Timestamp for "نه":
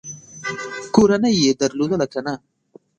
2.25-2.33